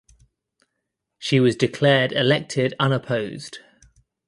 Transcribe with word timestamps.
She 1.19 1.39
was 1.39 1.55
declared 1.55 2.11
elected 2.11 2.73
unopposed. 2.79 3.59